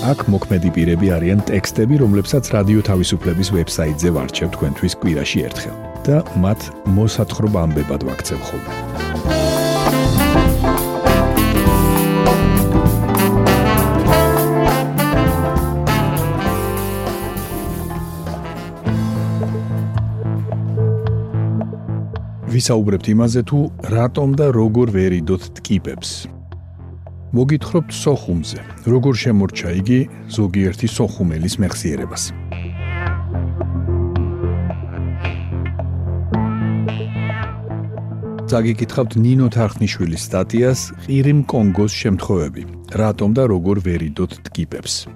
აქ 0.00 0.22
მოქმედი 0.32 0.70
პირები 0.72 1.10
არიან 1.12 1.42
ტექსტები, 1.44 1.98
რომლებსაც 2.00 2.48
რადიო 2.54 2.80
თავისუფლების 2.88 3.48
ვებსაიტზე 3.52 4.12
ვარჩევ 4.16 4.48
თქვენთვის 4.56 4.94
კვირაში 4.96 5.44
ერთხელ 5.44 5.76
და 6.08 6.16
მათ 6.40 6.60
მოსათხრობ 6.96 7.58
ამბებად 7.60 8.08
ვაქცევ 8.08 8.40
ხოლმე. 8.48 8.72
ვისაუბრებთ 22.50 23.06
იმაზე 23.12 23.40
თუ 23.52 23.58
რატომ 23.92 24.28
და 24.40 24.46
როგორ 24.56 24.96
ვერიდოთ 24.96 25.42
ტკიპებს. 25.60 26.39
მოგითხრობთ 27.30 27.92
სოხუმზე. 27.94 28.58
როგორ 28.90 29.14
შემორჩა 29.22 29.70
იგი 29.80 29.98
ზოგიერთი 30.34 30.86
სოხუმელის 30.96 31.54
მეხსიერებას? 31.62 32.22
ზაგიკითხავთ 38.50 39.12
ნინო 39.22 39.46
თარხნიშვილის 39.54 40.22
სტატიას 40.26 40.80
ყირიმ 41.06 41.40
კონგოს 41.46 41.92
შემთხვევები. 42.02 42.62
რატომ 42.98 43.30
და 43.38 43.42
როგორ 43.46 43.76
ვერიდოთ 43.86 44.32
ტკიპებს? 44.50 45.06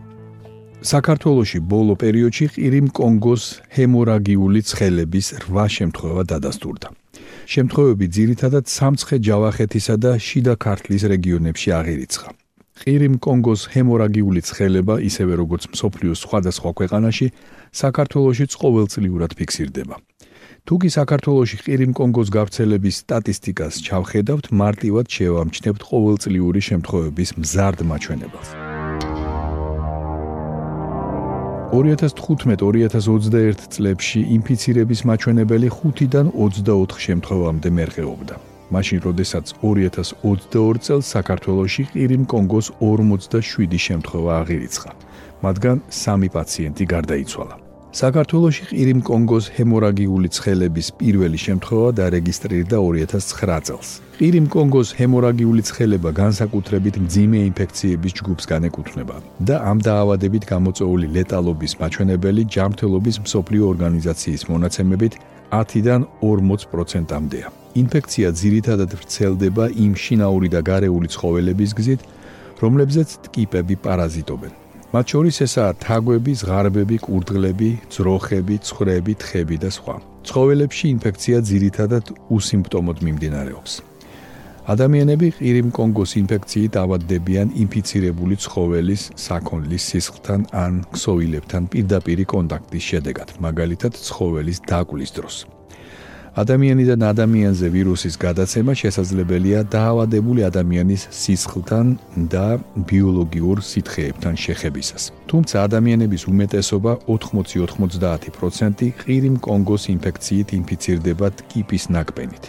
საქართველოში 0.87 1.59
ბოლო 1.67 1.95
პერიოდში 1.99 2.47
ყირიმ 2.55 2.95
კონგოს 2.95 3.43
ჰემორაგიული 3.75 4.61
ცხელების 4.71 5.27
8 5.51 5.69
შემთხვევა 5.77 6.23
დადასტურდა. 6.31 6.89
შემთხვევები 7.45 8.07
ძირითადად 8.17 8.65
სამცხე 8.71 9.17
ჯავახეთისა 9.27 9.95
და 10.01 10.13
შიდა 10.19 10.55
ქართლის 10.57 11.03
რეგიონებში 11.13 11.69
აღირიცხა. 11.79 12.29
ყირიმ 12.75 13.15
კონგოს 13.23 13.71
ჰემორაგიული 13.71 14.41
ცხელება, 14.43 14.95
ისევე 15.09 15.33
როგორც 15.39 15.63
მსოფლიოს 15.71 16.19
სხვადასხვა 16.27 16.71
ქვეყანაში, 16.79 17.27
საქართველოში 17.71 18.45
ყოველწლიურად 18.51 19.31
ფიქსირდება. 19.39 19.97
თუკი 20.65 20.89
საქართველოში 20.99 21.57
ყირიმ 21.65 21.93
კონგოს 21.93 22.29
გავრცელების 22.35 22.99
სტატისტიკას 23.05 23.75
ჩავხედავთ, 23.87 24.45
მარტივად 24.51 25.07
შევამჩნევთ 25.15 25.81
ყოველწლიური 25.91 26.61
შემთხვევების 26.69 27.31
მზარდ 27.39 27.79
მაჩვენებელს. 27.85 28.64
2015-2021 31.73 33.69
წლებში 33.73 34.21
ინფიცირების 34.37 35.01
მაჩვენებელი 35.09 35.69
5-დან 35.73 36.27
24 36.37 37.01
შემთხვევამდე 37.07 37.69
მერყეობდა. 37.79 38.37
მაშინ, 38.75 38.99
როდესაც 39.09 39.47
2022 39.63 40.79
წელს 40.85 41.07
საქართველოში 41.17 41.83
ყირიმ 41.93 42.25
კონგოს 42.29 42.67
47 42.81 43.79
შემთხვევა 43.89 44.33
აღირიცხა, 44.43 44.91
მათგან 45.45 45.77
3 45.89 46.29
პაციენტი 46.37 46.85
გარდაიცვალა. 46.95 47.64
საქართველოში 47.95 48.65
ყირიმ 48.75 49.01
კონგოს 49.07 49.47
ჰემორაგიული 49.55 50.29
ცხელების 50.35 50.87
პირველი 50.99 51.39
შემთხვევა 51.39 51.91
დარეგისტრირდა 51.99 52.79
2009 52.83 53.61
წელს. 53.69 53.89
ყირიმ 54.19 54.47
კონგოს 54.51 54.89
ჰემორაგიული 54.99 55.63
ცხელება 55.69 56.11
განსაკუთრებით 56.11 56.97
მძიმე 57.05 57.39
ინფექციების 57.51 58.13
ჯგუფს 58.19 58.45
განეკუთვნება 58.51 59.17
და 59.47 59.57
ამ 59.71 59.79
დაავადებით 59.87 60.43
გამოწვეული 60.43 61.07
ლეტალობის 61.15 61.73
მაჩვენებელი 61.79 62.43
ჯანმრთელობის 62.55 63.17
მსოფლიო 63.27 63.63
ორგანიზაციის 63.73 64.43
მონაცემებით 64.51 65.13
10-დან 65.55 66.03
40%-ამდეა. 66.19 67.47
ინფექცია 67.79 68.29
ძირითადად 68.43 68.91
ვრცელდება 68.99 69.65
იმ 69.71 69.93
შინაური 70.03 70.49
და 70.51 70.61
გარეული 70.67 71.09
ცხოველების 71.15 71.71
გზით, 71.79 72.01
რომლებზეც 72.59 73.09
ტკიპები 73.31 73.75
პარაზიტობენ. 73.87 74.64
მათ 74.95 75.11
შორის 75.11 75.37
ესაა 75.43 75.73
თაგვები, 75.83 76.33
ზღარბები, 76.39 76.97
კურდღლები, 77.03 77.71
ძროხები, 77.91 78.57
ცხვრები, 78.63 79.13
თხები 79.23 79.57
და 79.65 79.71
სხვა. 79.75 79.97
ცხოველებში 80.29 80.87
ინფექცია 80.95 81.39
ძირითადად 81.51 82.05
უსიმპტომოდ 82.37 82.99
მიმდინარეობს. 83.07 83.73
ადამიანები 84.73 85.29
ყირიმ 85.37 85.69
კონგოს 85.77 86.13
ინფექციით 86.23 86.79
ავადდებიან 86.85 87.49
ინფიცირებული 87.65 88.35
ცხოველის 88.45 89.03
საქონლის 89.25 89.83
სისხლთან 89.91 90.41
ან 90.65 90.73
ქსოვილებთან 90.95 91.63
პირდაპირი 91.75 92.25
კონტაქტის 92.33 92.85
შედეგად, 92.91 93.29
მაგალითად 93.45 93.93
ცხოველის 93.99 94.59
დაკვლის 94.71 95.11
დროს. 95.19 95.35
ადამიანიდან 96.35 97.01
ადამიანზე 97.07 97.69
ვირუსის 97.71 98.17
გადაცემა 98.19 98.73
შესაძლებელია 98.75 99.61
დაავადებული 99.71 100.43
ადამიანის 100.51 101.03
სისხლთან 101.15 101.87
და 102.33 102.59
ბიოლოგიურ 102.91 103.63
სითხეებთან 103.63 104.35
შეხებისას. 104.45 105.03
თუმცა 105.31 105.57
ადამიანების 105.67 106.23
უმეტესობა 106.33 106.93
80-90% 107.07 108.91
ყირიმ 108.99 109.37
კონგოს 109.47 109.83
ინფექციით 109.95 110.49
ინფიცირდება 110.59 111.27
ტკიპის 111.39 111.85
ნაკბენით. 111.95 112.45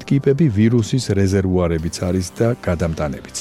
ტკიპები 0.00 0.46
ვირუსის 0.56 1.04
რეზერვუარებიც 1.12 1.96
არის 2.08 2.26
და 2.38 2.48
გადამტანებიც. 2.64 3.36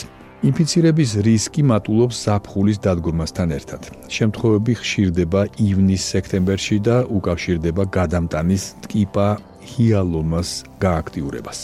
ინფიცირების 0.49 1.11
რისკი 1.25 1.63
მატულობს 1.71 2.17
საფხულის 2.25 2.77
დადგომასთან 2.85 3.47
ერთად. 3.57 3.81
შემთხვევები 4.17 4.73
ხშირდება 4.81 5.41
ივნის-სექტემბერში 5.67 6.77
და 6.87 6.97
უკავშირდება 7.17 7.83
გადამტანის 7.97 8.63
ტკიპა 8.83 9.27
ჰიალომას 9.69 10.49
გააქტიურებას. 10.81 11.59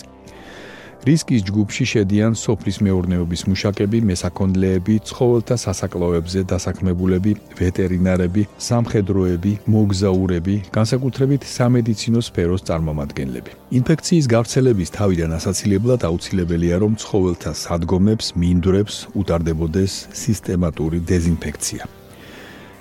რისკის 1.08 1.42
ჯგუფში 1.48 1.86
შედიან 1.94 2.34
სოფლის 2.36 2.78
მეურნეობის 2.84 3.42
მუშაკები, 3.48 4.00
მესაქონლეები, 4.10 4.96
ცხოველთა 5.08 5.56
სასაკლოებზე 5.64 6.42
დასაქმებულები, 6.52 7.32
ვეტერინარები, 7.60 8.44
სამხედროები, 8.68 9.54
მოგზაურები, 9.72 10.56
განსაკუთრებით 10.78 11.42
სამედიცინო 11.48 12.20
სფეროს 12.28 12.66
წარმომადგენლები. 12.68 13.52
ინფექციის 13.80 14.26
გავრცელების 14.34 14.90
თავიდან 14.98 15.32
ასაცილებლად 15.40 16.02
აუცილებელია, 16.10 16.76
რომ 16.84 17.00
ცხოველთა 17.00 17.52
სადგომებს, 17.64 18.26
მინდვრებს 18.42 18.96
უტარდებოდეს 19.16 19.94
სისტემატური 20.12 21.00
დეზინფექცია. 21.12 21.97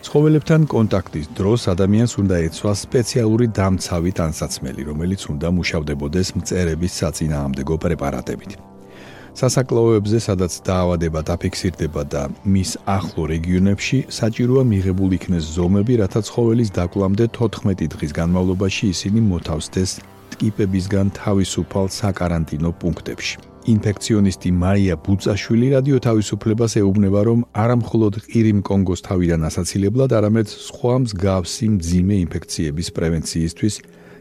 ცხოველებთან 0.06 0.66
კონტაქტის 0.70 1.26
დროს 1.34 1.62
ადამიანს 1.72 2.12
უნდა 2.22 2.36
ეცვა 2.46 2.72
სპეციალური 2.78 3.46
დამცავი 3.58 4.12
ტანსაცმელი, 4.18 4.82
რომელიც 4.90 5.22
უნდა 5.32 5.48
მუშავდებოდეს 5.56 6.28
მწერების 6.38 6.92
საწინააღმდეგო 7.00 7.76
პრეპარატებით. 7.84 8.52
სასაკლოოებზე, 9.40 10.18
სადაც 10.28 10.52
დაავადება 10.68 11.20
დაფიქსირდება 11.30 12.02
და 12.12 12.22
მის 12.54 12.70
ახლო 12.86 13.22
რეგიონებში 13.34 13.98
საჭიროა 14.18 14.62
მიღებულ 14.72 15.10
იქნეს 15.18 15.44
ზომები, 15.56 15.94
რათა 16.02 16.20
ცხოველის 16.28 16.70
დაკლამდე 16.78 17.24
14 17.36 17.90
დღის 17.92 18.12
განმავლობაში 18.20 18.84
ისინი 18.94 19.20
მოთავსდეს 19.32 19.90
ტკიპებისგან 20.32 21.06
თავისუფალ 21.20 21.86
საკარანტინო 22.00 22.70
პუნქტებში. 22.80 23.55
ინფექციონისტი 23.66 24.50
მაია 24.62 24.94
ბუწაშვილი 25.02 25.68
რადიო 25.74 25.98
თავისუფლებას 26.06 26.72
ეუბნება, 26.80 27.20
რომ 27.28 27.40
არამხოლოდ 27.62 28.14
ყირიმ 28.30 28.60
კონგოს 28.68 29.00
თავიდან 29.08 29.46
ასაცილებლად, 29.48 30.10
არამედ 30.18 30.46
სხვა 30.46 30.94
მსგავსი 31.04 31.66
მძიმე 31.76 32.16
ინფექციების 32.24 32.88
პრევენციისთვის 32.96 33.74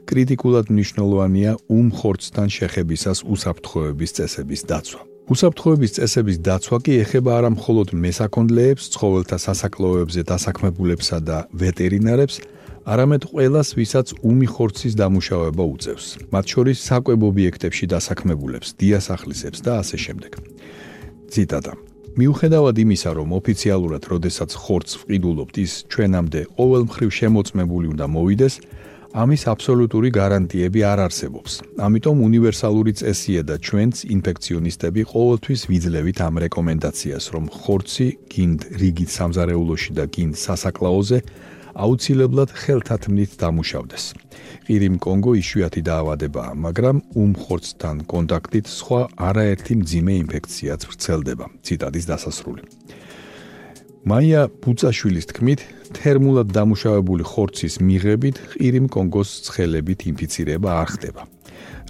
კრიტიკულად 0.09 0.65
მნიშვნელოვანია 0.73 1.51
უმხორცთან 1.77 2.47
შეხებისას 2.57 3.19
უსაფრთხოების 3.25 4.11
წესების 4.17 4.61
დაცვა. 4.69 5.01
უსაფრთხოების 5.33 5.91
წესების 5.97 6.37
დაცვა 6.45 6.77
კი 6.85 6.93
ეხება 7.01 7.31
არამხოლოდ 7.39 7.89
მესაქონლეებს, 7.97 8.83
ცხოველთა 8.93 9.37
სასაკლოოებზე 9.45 10.21
დასაქმებულებსა 10.29 11.17
და 11.25 11.37
ვეტერინარებს, 11.61 12.35
არამედ 12.85 13.23
ყველას, 13.33 13.69
ვისაც 13.73 14.07
უმიხორცის 14.21 14.93
დამუშავება 14.93 15.63
უწევს, 15.73 16.05
მათ 16.29 16.45
შორის 16.53 16.77
საკვებ 16.85 17.21
ობიექტებში 17.25 17.85
დასაქმებულებს, 17.89 18.77
დიასახლისებს 18.77 19.59
და 19.65 19.71
ასე 19.81 19.97
შემდეგ. 20.05 20.31
ციტატა 21.33 21.73
მიუხედავად 22.15 22.75
იმისა, 22.79 23.09
რომ 23.17 23.29
ოფიციალურად, 23.41 24.03
როდესაც 24.13 24.49
ხორცს 24.55 24.93
ვყიდულობთ, 25.01 25.55
ის 25.65 25.73
ჩვენამდე 25.91 26.41
ყოველ 26.55 26.83
მხრივ 26.87 27.09
შემოწმებული 27.19 27.87
უნდა 27.91 28.05
მოვიდეს, 28.07 28.55
ამის 29.15 29.41
აბსოლუტური 29.47 30.09
გარანტიები 30.15 30.79
არ 30.91 30.99
არსებობს. 31.07 31.51
ამიტომ 31.79 32.17
უნივერსალური 32.29 32.91
წესია 32.99 33.41
და 33.49 33.55
ჩვენც 33.65 33.95
ინფექციონისტები 34.15 35.01
ყოველთვის 35.11 35.61
ვიძლევით 35.71 36.17
ამ 36.27 36.35
რეკომენდაციას, 36.45 37.25
რომ 37.35 37.45
ხორცი 37.51 38.07
გინდ 38.31 38.61
რიგით 38.79 39.09
სამზარეულოში 39.17 39.91
და 39.97 40.03
გინდ 40.15 40.35
სასაკლაოზე 40.35 41.17
აუცილებლად 41.75 42.49
ხელთათმნით 42.55 43.31
დამუშავდეს. 43.35 44.03
ყირიმ 44.65 44.95
კონგო 45.03 45.31
იშვიათი 45.41 45.81
დაავადებაა, 45.83 46.51
მაგრამ 46.65 46.97
უმხორცთან 47.19 47.97
კონტაქტით 48.07 48.65
სხვა 48.71 49.01
არაერთი 49.29 49.73
მძიმე 49.83 50.13
ინფექციაც 50.23 50.81
ვრცელდება. 50.87 51.45
ციტადის 51.65 52.05
დასასრული. 52.11 52.63
მაია 54.05 54.41
ბუცაშვილის 54.61 55.25
თქმით, 55.33 55.59
თერმულად 55.97 56.47
დამუშავებული 56.55 57.23
ხორცის 57.25 57.81
მიღებით 57.81 58.35
ყირიმ 58.53 58.87
კონგოს 58.95 59.29
ცხელებით 59.49 59.99
ინფიცირება 60.11 60.69
არ 60.81 60.89
ხდება. 60.95 61.23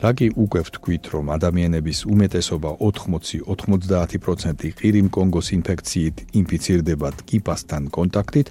რაკი 0.03 0.27
უკვე 0.35 0.61
ვთქვით, 0.67 1.03
რომ 1.13 1.25
ადამიანების 1.37 1.99
უმეტესობა 2.13 2.69
80-90% 2.83 4.75
ყირიმ 4.79 5.07
კონგოს 5.11 5.47
ინფექციით 5.59 6.15
ინფიცირდება 6.39 7.07
ტკიპასთან 7.19 7.83
კონტაქტით, 7.95 8.47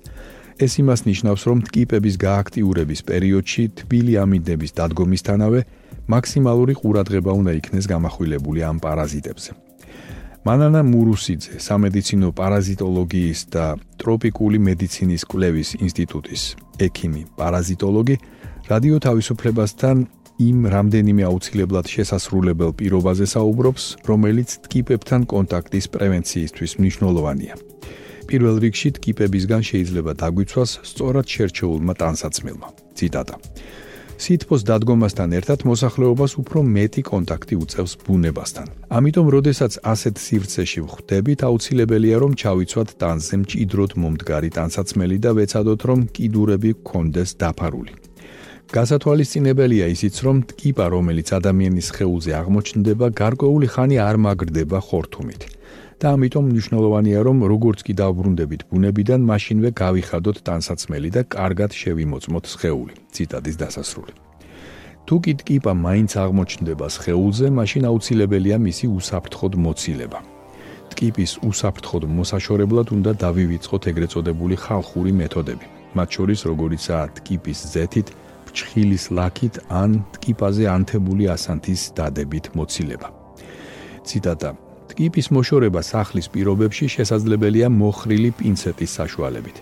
ეს 0.59 0.73
იმას 0.79 1.01
ნიშნავს, 1.09 1.43
რომ 1.51 1.59
ტკიპების 1.67 2.15
გააქტიურების 2.21 3.01
პერიოდში 3.11 3.63
თბილი 3.79 4.15
ამინდების 4.23 4.71
დადგომისთანავე 4.79 5.61
მაქსიმალური 6.09 6.75
ყურადღება 6.79 7.33
უნდა 7.35 7.53
იქნეს 7.59 7.87
გამახვილებული 7.91 8.61
ამ 8.63 8.79
პარაზიტებზე. 8.79 9.51
მანანა 10.45 10.81
მურუსიძე, 10.85 11.57
სამედიცინო 11.57 12.29
პარაზიტოლოგიის 12.37 13.41
და 13.49 13.65
ტროპიკული 13.97 14.59
მედიცინის 14.61 15.23
კვლევის 15.25 15.69
ინსტიტუტის 15.81 16.43
ექიმი, 16.87 17.23
პარაზიტოლოგი, 17.41 18.17
რადიო 18.69 18.97
თავისუფლებასთან 19.07 19.97
იმ 20.35 20.59
რამდენიმე 20.67 21.23
აუცილებლად 21.31 21.87
შესაძლებელ 21.89 22.71
პირობაზე 22.79 23.27
საუბრობს, 23.35 23.83
რომელიც 24.05 24.49
ტკიპებთან 24.69 25.21
კონტაქტის 25.31 25.87
პრევენციისთვის 25.95 26.71
მნიშვნელოვანია. 26.79 27.74
პირველ 28.31 28.57
რიგში 28.65 28.91
ტკიპებისგან 28.99 29.63
შეიძლება 29.71 30.13
დაგვიცვას 30.23 30.71
სწორად 30.91 31.27
შერჩეულმა 31.35 31.95
ტანსაცმელმა. 32.01 32.69
ციტატა 32.99 33.37
სითბოს 34.25 34.63
დადგომასთან 34.69 35.35
ერთად 35.39 35.65
მოსახლეობას 35.69 36.33
უფრო 36.41 36.61
მეტი 36.63 37.03
კონტაქტი 37.11 37.55
უწევს 37.65 37.93
ბუნებასთან. 38.07 38.67
ამიტომ, 38.99 39.27
როდესაც 39.35 39.73
ასეთ 39.93 40.15
სივრცეში 40.25 40.81
ვხვდებით, 40.87 41.39
აუცილებელია 41.49 42.17
რომ 42.23 42.33
ჩავიცვათ 42.41 42.89
ტანზე 43.01 43.35
მჭიდროდ 43.43 43.93
მომდგარი 44.03 44.51
ტანსაცმელი 44.57 45.17
და 45.25 45.31
ვეცადოთ 45.39 45.81
რომ 45.89 46.01
კიდურები 46.15 46.71
გქონდეს 46.79 47.31
დაფარული. 47.43 47.93
გასათვალისწინებელია 48.75 49.87
ისიც, 49.95 50.15
რომ 50.25 50.37
ტკიპა, 50.51 50.85
რომელიც 50.95 51.29
ადამიანის 51.39 51.89
ხეულზე 51.95 52.33
აღმოჩნდება, 52.41 53.07
გარკვეული 53.23 53.67
ხანი 53.75 53.97
არ 54.09 54.17
მაგრდება 54.25 54.79
ხორთუმით. 54.81 55.43
და 56.01 56.07
ამიტომ 56.15 56.45
მნიშვნელოვანია 56.51 57.21
რომ 57.27 57.39
როგორც 57.53 57.79
კი 57.87 57.93
დავბრუნდებით 58.01 58.63
ბუნებიდან 58.71 59.21
მაშინვე 59.31 59.71
გავიხადოთ 59.83 60.37
ტანსაცმელი 60.47 61.11
და 61.17 61.23
კარგად 61.37 61.71
შევიმოწმოთ 61.81 62.45
სხეული 62.55 62.95
ციტადის 63.15 63.57
დასასრული. 63.63 64.13
თუ 65.07 65.17
კი 65.25 65.33
ტკიპა 65.41 65.73
მაინც 65.87 66.11
აღმოჩნდება 66.25 66.87
სხეულზე 66.97 67.47
მაშინ 67.59 67.83
აუცილებელია 67.91 68.57
მისი 68.67 68.87
უსაფრთხოდ 68.99 69.53
მოცილება. 69.65 70.19
ტკიპის 70.93 71.33
უსაფრთხოდ 71.49 72.03
მოსაშორებლად 72.19 72.89
უნდა 72.97 73.13
დავივიწყოთ 73.25 73.83
ეგრეთ 73.91 74.11
წოდებული 74.15 74.57
ხალხური 74.65 75.13
მეთოდები 75.21 75.67
მათ 75.95 76.09
შორის 76.17 76.41
როგორიცაა 76.51 77.07
ტკიპის 77.19 77.59
ზეთით 77.75 78.09
ფრჩხილის 78.47 79.05
ლაქით 79.19 79.55
ან 79.83 79.91
ტკიპაზე 80.15 80.65
ანთებული 80.77 81.25
ასანთის 81.35 81.83
დადებით 81.99 82.51
მოცილება. 82.59 83.09
ციტატა 84.05 84.51
ტკიპის 84.91 85.27
მოშორება 85.35 85.81
სახლის 85.83 86.29
პირობებში 86.35 86.87
შესაძლებელია 86.95 87.69
მოხრილი 87.73 88.31
პინცეტის 88.39 88.91
საშუალებით. 88.99 89.57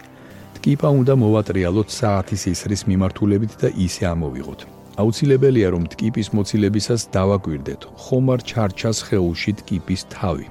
ტკიპა 0.57 0.89
უნდა 1.01 1.15
მოვატრიალოთ 1.23 1.89
საათის 1.91 2.43
ისრის 2.55 2.83
მიმართულებით 2.91 3.53
და 3.63 3.69
ისე 3.87 4.05
ამოვიღოთ. 4.15 4.61
აუცილებელია 5.03 5.69
რომ 5.75 5.85
ტკიპის 5.93 6.29
მოცილებისას 6.37 7.03
დავაკვირდეთ 7.17 7.81
ხომარ 8.03 8.41
ჩარჩას 8.51 8.99
ხეულში 9.09 9.53
ტკიპის 9.61 10.01
თავი, 10.15 10.47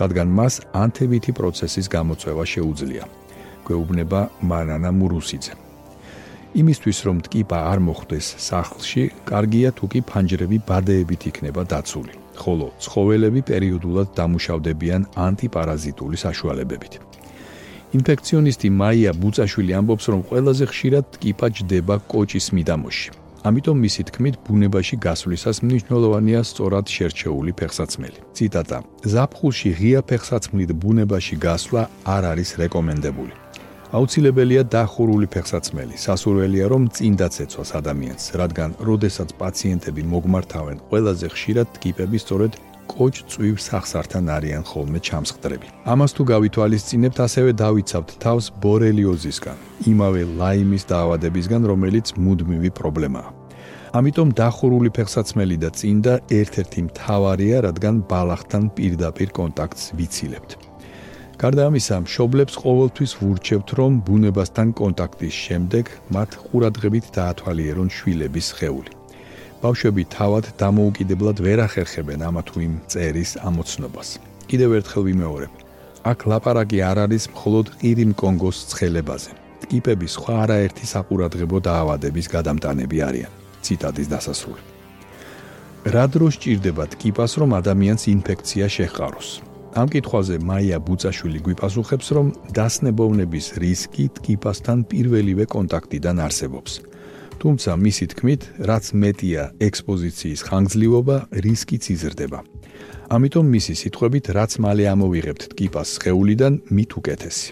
რადგან 0.00 0.28
მას 0.38 0.54
ანთებითი 0.84 1.32
პროცესის 1.38 1.86
გამოწვევა 1.96 2.44
შეუძლია. 2.54 3.04
გვეუბნება 3.66 4.20
მარანა 4.50 4.90
მურუსიძე. 5.00 5.54
იმისთვის 6.54 6.98
რომ 7.06 7.16
ტკიპა 7.26 7.58
არ 7.72 7.78
მოხვდეს 7.88 8.26
სახლში, 8.48 9.02
კარგია 9.26 9.70
თუ 9.76 9.84
კი 9.92 10.00
ფანჯრები 10.10 10.58
ბადეებით 10.68 11.22
იქნება 11.30 11.62
დაცული. 11.72 12.23
ხოლო 12.42 12.66
ცხოველები 12.84 13.40
პერიოდულად 13.50 14.08
დამუშავდებიან 14.18 15.02
ანტიპარაზიტული 15.26 16.16
საშუალებებით. 16.24 16.92
ინფექციონისტი 17.94 18.68
მაია 18.80 19.12
ბუცაშვილი 19.22 19.72
ამბობს, 19.78 20.04
რომ 20.12 20.20
ყველაზე 20.28 20.64
ხშირად 20.72 21.04
ტკიპა 21.14 21.46
ჯდება 21.56 21.94
კოჭის 22.10 22.46
მიდამოში. 22.56 23.08
ამიტომ 23.44 23.76
მისი 23.84 24.02
თქმით, 24.08 24.34
ბუნებაში 24.46 24.96
გასვლისას 25.06 25.56
მნიშვნელოვანია 25.68 26.40
სწორად 26.48 26.86
შერჩეული 26.88 27.52
ფეხსაცმელი. 27.60 28.18
ციტატა: 28.36 28.78
ზაფხულში 29.12 29.70
ღია 29.78 30.00
ფეხსაცმლით 30.10 30.70
ბუნებაში 30.82 31.36
გასვლა 31.46 31.82
არ 32.14 32.22
არის 32.32 32.50
რეკომენდებული. 32.62 33.43
აუცილებელია 33.94 34.62
დახურული 34.74 35.28
ფეხსაცმელი. 35.30 35.94
სასურველია 35.94 36.66
რომ 36.66 36.82
წინ 36.90 37.14
დაცეცვას 37.20 37.70
ადამიანს, 37.78 38.24
რადგან 38.40 38.70
როდესაც 38.82 39.28
პაციენტები 39.38 40.02
მოგმართავენ, 40.10 40.76
ყველაზე 40.90 41.26
ხშირად 41.30 41.68
ტკიპები 41.78 42.18
სწორედ 42.18 42.52
კოჭ 42.90 43.14
წვივ 43.30 43.56
სახსართან 43.68 44.24
არიან 44.36 44.64
ხოლმე 44.66 44.98
ჩამსხდრები. 44.98 45.66
ამას 45.86 46.10
თუ 46.10 46.22
გავითვალისწინებთ, 46.32 47.18
ასევე 47.26 47.50
დავიცავთ 47.62 48.10
თავს 48.24 48.46
ბორელიოზისგან, 48.62 49.56
იმავე 49.86 50.22
ლაიმის 50.42 50.84
დაავადებისგან, 50.90 51.62
რომელიც 51.70 52.06
მუდმივი 52.18 52.70
პრობლემაა. 52.74 53.30
ამიტომ 53.94 54.28
დახურული 54.34 54.90
ფეხსაცმელი 54.90 55.56
და 55.62 55.70
წინდა 55.70 56.14
ერთ-ერთი 56.40 56.80
მთავარია, 56.90 57.56
რადგან 57.70 57.94
ბალახთან 58.10 58.62
პირდაპირ 58.74 59.28
კონტაქტს 59.38 59.94
ვიცილებთ. 59.94 60.63
გარდა 61.44 61.64
ამისა, 61.68 61.96
მშობლებს 62.08 62.54
ყოველთვის 62.56 63.12
ვურჩევთ, 63.20 63.68
რომ 63.76 63.96
ბუნებასთან 64.06 64.68
კონტაქტის 64.80 65.34
შემდეგ 65.44 65.90
მათ 66.16 66.30
ყურადღებით 66.40 67.10
დაათვალიერონ 67.16 67.90
შვილების 67.96 68.48
ხეული. 68.56 68.92
ბავშვები 69.60 70.02
თავად 70.16 70.44
დამოუკიდებლად 70.62 71.36
ვერ 71.44 71.58
ახერხებენ 71.68 72.24
ამა 72.28 72.42
თუ 72.48 72.56
იმ 72.64 72.74
წერის 72.88 73.36
ამოცნობას. 73.48 74.08
კიდევ 74.48 74.70
ერთხელ 74.78 75.02
ვიმეორებ, 75.08 75.52
აქ 76.10 76.18
ლაპარაკი 76.32 76.78
არ 76.90 76.98
არის 77.04 77.24
მხოლოდ 77.36 77.66
ყირიმ 77.76 78.12
კონგოს 78.20 78.58
ცხელებაზე. 78.72 79.30
ტკიპები 79.68 80.06
სხვა 80.16 80.34
არაერთი 80.44 80.84
საყურადღებო 80.92 81.56
დაავადების 81.68 82.26
გადამტანები 82.36 82.98
არიან. 83.08 83.32
ციტატის 83.64 84.08
დასასრული. 84.14 84.62
რა 85.92 86.04
დროს 86.08 86.34
ჭირდება 86.40 86.84
ტკიპას, 86.92 87.32
რომ 87.40 87.50
ადამიანს 87.60 88.02
ინფექცია 88.16 88.66
შეჰყაროს? 88.76 89.53
ამ 89.74 89.88
კითხვაზე 89.90 90.36
მაია 90.38 90.78
ბუცაშვილი 90.86 91.40
გვიპასუხებს, 91.46 92.06
რომ 92.16 92.26
დასნებოვნების 92.54 93.46
რისკი 93.58 94.04
ტკიპასთან 94.18 94.78
პირველივე 94.90 95.44
კონტაქტიდან 95.50 96.16
არსებობს. 96.26 96.72
თუმცა 97.42 97.70
მისი 97.84 98.06
თქმით, 98.14 98.42
რაც 98.70 98.84
მეტია 99.02 99.42
ექსპოზიციის 99.68 100.40
ხანგრძლივობა, 100.46 101.16
რისკიც 101.44 101.84
იზრდება. 101.94 102.40
ამიტომ 103.14 103.46
მისი 103.54 103.74
სიტყვებით, 103.82 104.24
რაც 104.38 104.52
მალე 104.64 104.84
ამოვიღებთ 104.94 105.42
ტკიპას 105.52 105.88
შეეულიდან, 105.98 106.52
მით 106.70 106.90
უკეთესი. 107.00 107.50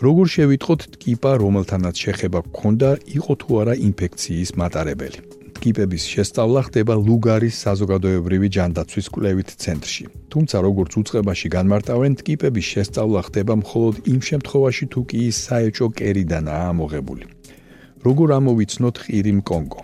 როგორ 0.00 0.26
შევიტყოთ 0.34 0.80
ტკიპა, 0.96 1.30
რომელთანაც 1.44 1.94
შეხება 2.04 2.40
გქონდა, 2.48 2.90
იყო 3.18 3.32
თუ 3.40 3.50
არა 3.60 3.74
ინფექციის 3.88 4.50
მატარებელი? 4.60 5.39
ტკიპების 5.60 6.04
შესწავლა 6.08 6.60
ხდება 6.72 6.94
ლუგარის 6.96 7.56
საზოგადოებრივი 7.68 8.48
ჯანდაცვის 8.56 9.06
კვლევით 9.12 9.50
ცენტრში. 9.60 10.04
თუმცა 10.32 10.56
როგორც 10.64 10.92
უწყებაში 11.00 11.48
განმარტავენ, 11.52 12.12
ტკიპების 12.24 12.66
შესწავლა 12.72 13.20
ხდება 13.28 13.54
მხოლოდ 13.60 13.94
იმ 14.08 14.20
შემთხვევაში, 14.28 14.84
თუ 14.88 15.00
კი 15.04 15.18
ის 15.28 15.36
საეჭო 15.44 15.86
კერიდანაა 16.00 16.64
ამოღებული. 16.72 17.24
როგორ 18.00 18.28
ამოვიცნოთ 18.40 18.96
ყირიმ 19.04 19.40
კონგო? 19.44 19.80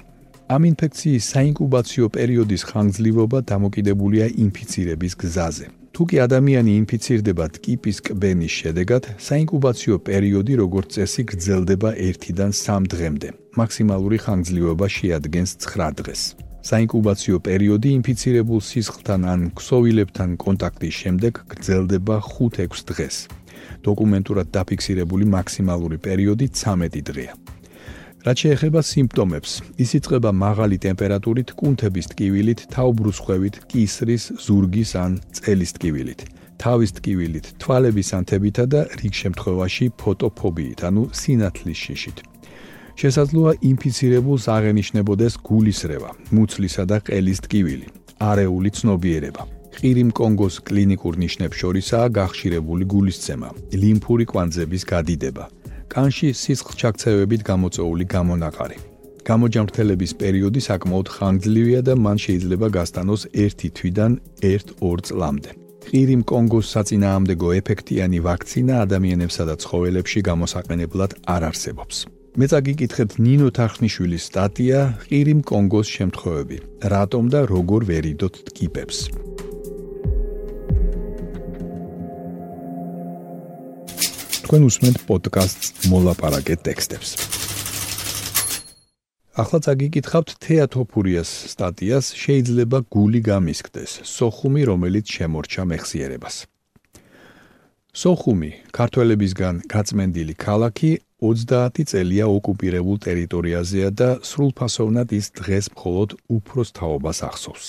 ამ 0.49 0.63
ინფექციის 0.73 1.25
საინკუბაციო 1.37 2.07
პერიოდის 2.17 2.63
ხანგრძლივობა 2.71 3.39
დამოკიდებულია 3.53 4.27
ინფიცირების 4.45 5.13
გზაზე. 5.21 5.67
თუ 5.97 6.05
კი 6.05 6.19
ადამიანი 6.21 6.73
ინფიცირდება 6.77 7.45
ტკიპის 7.57 7.99
კბენის 8.05 8.53
შედეგად, 8.61 9.07
საინკუბაციო 9.17 9.97
პერიოდი 10.05 10.59
როგორც 10.61 10.89
წესი 10.93 11.23
გრძელდება 11.31 11.91
1-დან 11.97 12.53
3 12.53 12.85
დღემდე. 12.93 13.29
მაქსიმალური 13.57 14.19
ხანგრძლივობა 14.21 14.87
შეადგენს 14.97 15.51
9 15.65 15.97
დღეს. 15.97 16.23
საინკუბაციო 16.69 17.37
პერიოდი 17.49 17.89
ინფიცირებულ 17.97 18.61
სისხლთან 18.69 19.21
ან 19.25 19.41
ქსოვილებთან 19.57 20.31
კონტაქტის 20.37 20.95
შემდეგ 21.01 21.33
გრძელდება 21.49 22.17
5-6 22.29 22.85
დღეს. 22.93 23.17
დოკუმენტურად 23.89 24.47
დაფიქსირებული 24.53 25.25
მაქსიმალური 25.37 25.97
პერიოდი 25.97 26.47
13 26.53 27.01
დღეა. 27.09 27.33
რაც 28.27 28.41
შეეხება 28.43 28.81
სიმპტომებს, 28.83 29.51
ის 29.79 29.91
იწყება 30.01 30.33
მაღალი 30.35 30.77
ტემპერატურით, 30.83 31.53
კუნთების 31.61 32.09
ტკივილით, 32.11 32.61
თაუბრუსხვევით, 32.75 33.59
კისრის, 33.71 34.25
ზურგის 34.43 34.91
ან 34.99 35.13
წელის 35.31 35.71
ტკივილით, 35.77 36.25
თავის 36.59 36.91
ტკივილით, 36.99 37.47
თვალების 37.63 38.09
ანთებითა 38.19 38.65
და 38.67 38.81
რიგ 38.99 39.15
შემთხვევაში 39.23 39.87
ფოტოფობიით, 40.03 40.81
ანუ 40.91 41.03
სინათლის 41.15 41.79
შიშით. 41.87 42.19
შესაძლოა 42.99 43.53
ინფიცირებულს 43.71 44.45
აღენიშნებოდეს 44.57 45.35
გულისრევა, 45.47 46.11
მუცლისა 46.35 46.85
და 46.91 46.97
ყელის 47.07 47.39
ტკივილი, 47.47 47.87
არეული 48.19 48.71
ცნობიერება. 48.75 49.43
ყირიმ 49.77 50.11
კონგოს 50.17 50.55
კლინიკურ 50.67 51.15
ნიშნებს 51.21 51.57
შორისაა 51.61 52.07
გახშირებული 52.19 52.85
გულისცემა, 52.89 53.49
ლიმფური 53.77 54.25
კვანძების 54.25 54.83
გადიდება, 54.89 55.45
კანში 55.93 56.29
სისხლჩაქცევებით 56.43 57.43
გამოწეული 57.51 58.05
გამონაყარი. 58.15 58.79
გამოჯამრთელების 59.27 60.13
პერიოდი 60.23 60.61
საკმაოდ 60.69 61.07
ხანგრძლივია 61.15 61.81
და 61.89 61.95
მან 62.05 62.19
შეიძლება 62.25 62.67
გასტანოს 62.79 63.23
1 63.47 63.71
თვიდან 63.77 64.13
1-2 64.51 65.01
წლამდე. 65.07 65.51
ყირიმ 65.87 66.23
კონგოს 66.31 66.67
საწინააღმდეგო 66.75 67.49
ეფექტიანი 67.61 68.19
ვაქცინა 68.27 68.75
ადამიანებსა 68.85 69.43
და 69.51 69.55
ცხოველებში 69.63 70.21
გამოსაყენებლად 70.29 71.11
არ 71.35 71.43
არსებობს. 71.51 71.97
მე 72.39 72.47
წაგიკითხეთ 72.53 73.11
ნინო 73.27 73.49
თახნიშვილის 73.59 74.23
სტატია 74.29 74.79
ყირიმ 75.07 75.41
კონგოს 75.51 75.89
შემთხვევები. 75.97 76.57
რატომ 76.95 77.25
და 77.33 77.41
როგორ 77.55 77.81
ვერიდოთ 77.91 78.35
ტკიპებს? 78.51 78.99
თქვენ 84.47 84.63
უსმენთ 84.63 84.99
პოდკასტს 85.11 85.89
მოლაპარაკე 85.91 86.55
ტექსტებს. 86.63 87.11
ახლა 89.43 89.59
წაგიკითხავთ 89.67 90.29
თეატოფურიას 90.39 91.31
სტატიას 91.51 92.07
შეიძლება 92.15 92.79
გული 92.95 93.21
გამისკდეს 93.27 94.07
სოხუმი 94.07 94.63
რომელიც 94.71 95.07
შემორჩა 95.17 95.63
მეხსიერებას. 95.71 96.37
სოხუმი 97.91 98.51
ქართველებისგან 98.79 99.55
გაწმენდილი 99.67 100.35
ქალაქი 100.39 100.91
30 101.27 101.83
წელია 101.91 102.31
ოკუპირებულ 102.31 102.97
ტერიტორიაზეა 103.03 103.91
და 103.99 104.09
სრულფასოვნად 104.31 105.09
ის 105.19 105.27
დღეს 105.43 105.75
მხოლოდ 105.75 106.11
უფროს 106.39 106.71
თაობას 106.79 107.19
ახსოვს. 107.27 107.67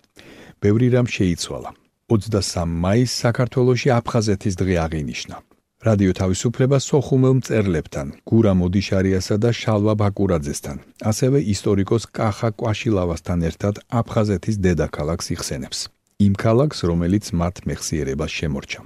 ბევრი 0.57 0.89
რამ 0.89 1.05
შეიცვალა. 1.05 1.69
23 2.09 2.65
მაისს 2.65 3.21
საქართველოში 3.25 3.89
აფხაზეთის 3.99 4.55
დღე 4.61 4.75
აღინიშნა. 4.85 5.35
რადიო 5.85 6.13
თავისუფლება 6.17 6.77
სოხუმელ 6.81 7.33
მწერლებთან, 7.39 8.07
გურა 8.25 8.53
მოდიშარიასა 8.57 9.35
და 9.37 9.49
შალვა 9.53 9.93
ბაკურაძესთან, 10.01 10.77
ასევე 11.11 11.39
ისტორიკოს 11.53 12.03
კახა 12.09 12.49
კვაშილავასთან 12.57 13.39
ერთად 13.49 13.75
აფხაზეთის 13.99 14.55
დედაქალაქს 14.65 15.27
იხსენებს. 15.35 15.79
იმ 16.25 16.33
ქალაქს, 16.43 16.79
რომელიც 16.89 17.25
მათ 17.37 17.55
მეხსიერებას 17.69 18.31
შემორჩა. 18.37 18.81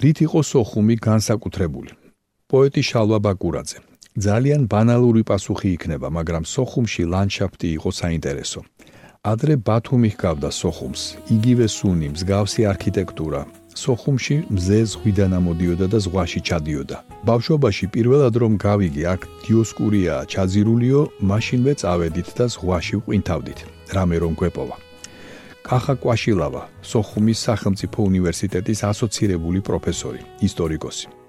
რით 0.00 0.18
იყო 0.26 0.40
სოხუმი 0.52 0.96
განსაკუთრებული? 1.08 2.05
პოეტი 2.46 2.82
შალვა 2.88 3.18
ბაკურაძე. 3.26 3.78
ძალიან 4.26 4.62
ბანალური 4.72 5.22
პასუხი 5.30 5.68
იქნება, 5.76 6.08
მაგრამ 6.18 6.44
სოხუმში 6.54 7.02
ლანდშაფტი 7.12 7.68
იყო 7.76 7.90
საინტერესო. 8.00 8.60
ადრე 9.32 9.54
ბათუმი 9.66 10.10
ჰგავდა 10.14 10.50
სოხუმს, 10.60 11.02
იგივე 11.36 11.66
სუნი, 11.76 12.08
მსგავსი 12.14 12.62
არქიტექტურა. 12.72 13.40
სოხუმში 13.82 14.36
მზე 14.56 14.78
ზღვიდან 14.92 15.32
ამოდიოდა 15.38 15.86
და 15.92 15.98
ზღვაში 16.04 16.40
ჩადიოდა. 16.48 16.96
ბავშვობაში 17.28 17.86
პირველად 17.94 18.34
რომ 18.42 18.52
გავიგე, 18.66 19.02
აქ 19.14 19.20
დიოსკურია 19.44 20.14
ჩაძირულიო, 20.32 21.00
მაშინვე 21.30 21.72
წავედით 21.82 22.28
და 22.38 22.44
ზღვაში 22.54 22.94
ვყინთავდით. 23.02 23.58
რამე 23.96 24.16
რომ 24.22 24.32
გვეპოვა. 24.40 24.76
კახა 25.66 25.94
კვაშილავა, 26.02 26.62
სოხუმის 26.90 27.38
სახელმწიფო 27.46 27.98
უნივერსიტეტის 28.10 28.80
ასოცირებული 28.90 29.60
პროფესორი, 29.68 30.20
ისტორიკოსი. 30.46 31.25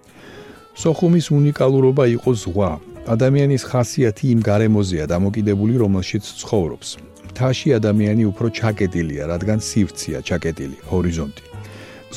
სოხუმის 0.77 1.27
უნიკალურობა 1.33 2.05
იყო 2.17 2.31
ზღვა. 2.37 2.71
ადამიანის 3.09 3.63
ხასიათი 3.65 4.25
იმ 4.33 4.39
გარემოზეა 4.45 5.05
დამოკიდებული, 5.09 5.73
რომელშიც 5.83 6.25
ცხოვრობს. 6.41 6.87
მთაში 7.33 7.67
ადამიანი 7.79 8.23
უფრო 8.31 8.47
ჩაკეტილია, 8.59 9.23
რადგან 9.33 9.59
სივრცეა 9.69 10.19
ჩაკეტილი, 10.27 10.77
ჰორიზონტი. 10.91 11.43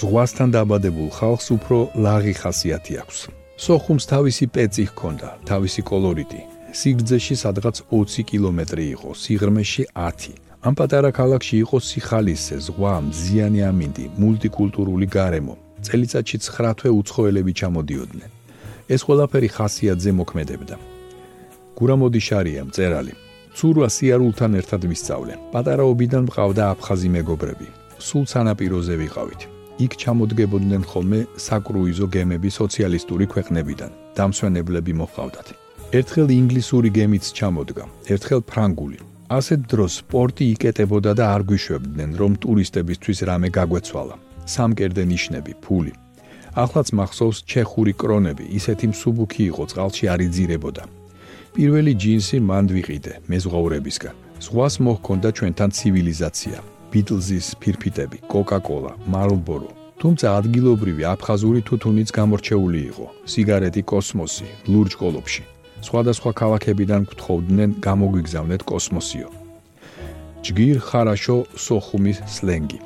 ზღვასთან 0.01 0.49
დაბადებულ 0.57 1.09
ხალხს 1.19 1.47
უფრო 1.57 1.79
ლაღი 2.05 2.35
ხასიათი 2.41 2.95
აქვს. 3.03 3.19
სოხუმს 3.65 4.05
თავისი 4.13 4.45
პეცი 4.55 4.85
ჰქონდა, 4.91 5.29
თავისი 5.51 5.81
კოლორიტი. 5.91 6.41
სიგრძეში 6.81 7.35
სადღაც 7.45 7.77
20 7.91 8.23
კილომეტრი 8.31 8.85
იყო, 8.95 9.11
სიღრმეში 9.23 9.85
10. 9.97 10.37
ამ 10.67 10.75
პატარა 10.79 11.11
ქალაქში 11.21 11.57
იყო 11.65 11.77
სიხალისე, 11.89 12.57
ზღვა, 12.67 12.95
მზიანი 13.09 13.61
ამინდი, 13.71 14.05
მულტიკულტურული 14.21 15.07
გარემო. 15.17 15.55
წელიწადში 15.87 16.37
9 16.45 16.73
თვე 16.79 16.91
უცხოელები 17.01 17.53
ჩამოდიოდნენ. 17.61 18.40
ეს 18.95 19.01
ყველაფერი 19.07 19.49
ხასიათზე 19.57 20.11
მოქმედებდა. 20.21 20.77
გურამოდი 21.79 22.21
შარია 22.29 22.63
მწერალი. 22.69 23.15
ცურვა 23.57 23.89
სიარულთან 23.97 24.53
ერთად 24.61 24.83
ვისწავლე. 24.91 25.35
პატარაობიდან 25.55 26.23
მყავდა 26.27 26.63
აფხაზი 26.75 27.09
მეგობრები. 27.17 27.67
სულ 28.07 28.25
სანაპიროზე 28.33 28.95
ვიყავით. 29.03 29.41
იქ 29.85 29.93
ჩამოდგებოდნენ 30.03 30.83
ხოლმე 30.91 31.21
საკრუიზო 31.47 32.07
გემები 32.15 32.51
სოციალისტური 32.61 33.27
ქვეყნებიდან. 33.33 33.91
დამსვენებლები 34.19 34.93
მოხავდათ. 35.01 35.49
ერთხელ 35.99 36.29
ინგლისური 36.41 36.91
გემიც 36.99 37.25
ჩამოდგა, 37.39 37.85
ერთხელ 38.15 38.41
ფრანგული. 38.51 38.99
ასეთ 39.39 39.61
დროს 39.73 39.93
სპორტი 40.03 40.45
იკეტებოდა 40.55 41.13
და 41.19 41.25
არ 41.35 41.43
გვიშვებდნენ, 41.49 42.11
რომ 42.21 42.33
ტურისტებისთვის 42.45 43.19
რამე 43.31 43.49
გაგვეცვალა. 43.57 44.17
სამკერდე 44.55 45.03
ნიშნები, 45.13 45.53
ფული. 45.65 45.93
ახლაც 46.55 46.89
მახსოვს 46.99 47.43
ჩეხური 47.47 47.93
კრონები, 47.95 48.45
ისეთი 48.59 48.87
მსუბუქი 48.93 49.43
იყო, 49.51 49.63
წყალში 49.71 50.05
არ 50.13 50.21
იძირებოდა. 50.27 50.83
პირველი 51.55 51.93
ჯინსი 52.03 52.39
მან 52.41 52.65
ვიყიდე 52.75 53.13
მეზღვაურებისგან. 53.31 54.15
ზღვას 54.45 54.75
მოჰქონდა 54.85 55.29
ჩვენთან 55.37 55.71
ცივილიზაცია. 55.77 56.59
ბიტლზის 56.91 57.47
ფირფიტები, 57.61 58.19
კოკა-კოლა, 58.33 58.93
მარლბორო. 59.07 59.71
თუმცა 60.01 60.27
ადგილობრივი 60.41 61.03
აფხაზური 61.15 61.61
თუთუნიც 61.69 62.09
გამორჩეული 62.19 62.81
იყო. 62.91 63.07
სიგარეტი 63.31 63.83
კოსმოსი, 63.91 64.47
ლურჯ 64.73 64.93
ყოლოფში. 65.01 65.43
სხვადასხვა 65.87 66.31
ქალაქებიდან 66.41 67.03
გთხოვდნენ 67.11 67.71
გამოგვიგზავნეთ 67.87 68.63
კოსმოსიო. 68.71 69.29
ჯგირ 70.45 70.77
ხარაშო 70.89 71.37
სოხუმის 71.65 72.19
სლენგი. 72.35 72.81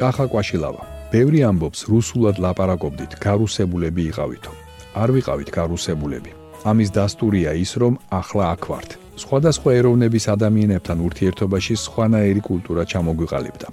კახა 0.00 0.26
კვაშილავა. 0.32 0.99
ბევრი 1.10 1.40
ამბობს 1.42 1.80
რუსულად 1.90 2.36
ლაპარაკობდით, 2.38 3.18
გარუსებულები 3.18 4.02
იყავითო. 4.14 4.52
არ 4.94 5.08
ვიყავით 5.16 5.48
გარუსებულები. 5.50 6.30
ამის 6.70 6.90
დასტურია 6.94 7.50
ის, 7.58 7.72
რომ 7.82 7.98
ახლა 8.20 8.44
აქ 8.54 8.62
ვართ. 8.70 8.90
სხვადასხვა 9.22 9.70
ეროვნების 9.80 10.24
ადამიანებთან 10.34 10.98
ურთიერთობაში 11.06 11.74
სხვანაირი 11.86 12.42
კულტურა 12.46 12.82
ჩამოგვიყალიბდა. 12.92 13.68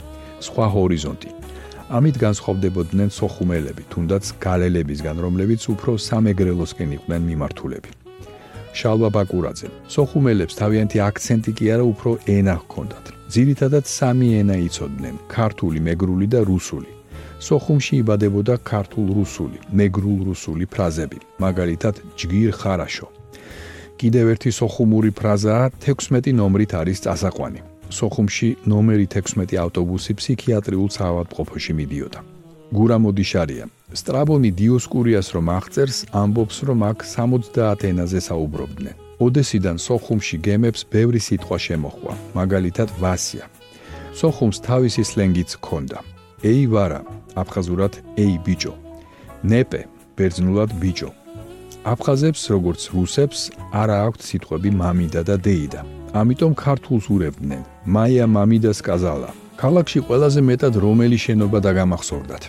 სხვა 0.48 0.66
ჰორიზონტი. 0.74 1.30
ამით 1.98 2.16
განსხვავდებოდნენ 2.26 3.10
სოხუმელები, 3.20 3.84
თუნდაც 3.94 4.24
გალელებისგან, 4.46 5.18
რომლებიც 5.26 5.62
უფრო 5.74 5.92
სამეგრელოსკენ 6.10 6.90
იყვნენ 6.98 7.22
მიმართულები. 7.30 7.90
შალვა 8.80 9.10
ბაკურაძე. 9.18 9.68
სოხუმელებს 9.94 10.54
თავიანთი 10.62 10.98
აქცენტი 11.10 11.52
კი 11.58 11.66
არა, 11.74 11.86
უფრო 11.94 12.12
ენა 12.26 12.56
ჰქონდათ. 12.62 13.06
ძირითადად 13.34 13.86
სამი 13.86 14.28
ენა 14.42 14.56
იცოდნენ: 14.68 15.16
ქართული, 15.30 15.80
მეგრული 15.88 16.28
და 16.34 16.42
რუსული. 16.52 16.90
სოხუმში 17.40 18.02
იბადებოდა 18.02 18.58
ქართულ-რუსული, 18.66 19.58
მეგრულ-რუსული 19.70 20.66
ფრაზები, 20.66 21.20
მაგალითად 21.38 21.96
ჯგირ 22.18 22.52
ხარაშო. 22.58 23.08
კიდევ 23.98 24.26
ერთი 24.34 24.52
სოხუმური 24.54 25.12
ფრაზაა 25.14 25.66
16 25.82 26.34
ნომრით 26.34 26.72
არის 26.82 27.00
წასაყვანი. 27.06 27.62
სოხუმში 27.90 28.50
ნომერი 28.68 29.08
16 29.08 29.58
ავტობუსი 29.64 30.12
ფსიქიატრიულ 30.20 30.90
საავადმყოფოში 30.98 31.74
მიდიოდა. 31.80 32.20
გურა 32.78 32.98
მოდიშარია. 33.00 33.66
სტრაბონი 33.96 34.52
დიოსკურიას 34.60 35.28
რომ 35.36 35.46
აღწერს, 35.58 35.98
ამბობს 36.12 36.58
რომ 36.68 36.80
აქ 36.92 37.00
70 37.16 37.80
ენაზე 37.92 38.20
საუბრობდნენ. 38.30 38.96
ოდესიდან 39.26 39.78
სოხუმში 39.88 40.38
გემებს 40.46 40.82
ბევრი 40.94 41.20
სიტყვა 41.28 41.58
შემოხვა, 41.66 42.14
მაგალითად 42.38 42.90
ვასია. 43.02 43.46
სოხუმს 44.20 44.58
თავისი 44.68 45.04
სლენგიც 45.10 45.50
ჰქონდა. 45.58 45.98
ეი 46.44 46.64
ვარა, 46.70 47.02
აფხაზურად 47.42 47.94
ეი 48.24 48.36
ბიჭო. 48.46 48.74
ნეპე, 49.52 49.82
ბერძნულად 50.18 50.72
ბიჭო. 50.82 51.10
აფხაზებს 51.92 52.42
როგორც 52.56 52.82
რუსებს 52.96 53.40
არა 53.72 53.98
აქვთ 54.08 54.22
სიტყვები 54.28 54.70
მამიდა 54.82 55.22
და 55.30 55.36
დეიდა. 55.46 55.82
ამიტომ 56.20 56.54
ქართულს 56.66 57.06
ურებდნენ. 57.14 57.62
მაია 57.96 58.26
მამიდას 58.36 58.80
კაზალა. 58.88 59.30
ქალაქში 59.62 60.00
ყველაზე 60.08 60.42
მეტად 60.50 60.74
რომელი 60.86 61.18
შენობა 61.26 61.58
დაგამახსოვრდათ. 61.66 62.44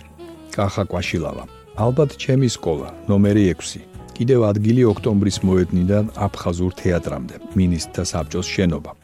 კახა 0.55 0.83
კვაშილავა. 0.91 1.43
ალბათ 1.79 2.11
ჩემი 2.23 2.47
სკოლა, 2.55 2.89
ნომერი 3.09 3.43
6. 3.55 3.81
კიდევ 4.17 4.39
ადგილი 4.51 4.83
ოქტომბრის 4.91 5.37
მოედნიდან 5.47 6.05
აფხაზურ 6.27 6.71
თეატრამდე, 6.81 7.35
მინისტრთა 7.55 8.03
საბჭოს 8.11 8.47
შენობა. 8.55 8.98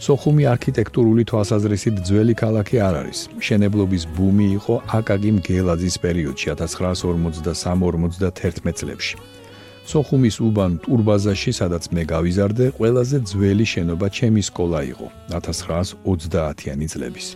სოხუმი 0.00 0.48
არქიტექტურული 0.48 1.28
თვალსაზრისით 1.28 2.00
ძველი 2.08 2.32
ქალაქი 2.32 2.80
არ 2.80 3.04
არის. 3.04 3.28
შენებლობის 3.44 4.08
ბუმი 4.16 4.56
იყო 4.56 4.80
აკაკი 4.96 5.30
მგელაძის 5.36 5.96
პერიოდში 6.04 6.46
1953-51 6.56 8.72
წლებში. 8.80 9.16
სოხუმის 9.90 10.36
უბან 10.40 10.72
ტურბაზაში, 10.84 11.50
სადაც 11.60 11.84
მე 11.92 12.02
გავიზარდე, 12.12 12.64
ყველაზე 12.80 13.16
ძველი 13.28 13.66
შენობა 13.72 14.06
ჩემი 14.16 14.42
სკოლა 14.48 14.80
იყო 14.92 15.06
1930-იანი 15.36 16.86
წლების. 16.92 17.26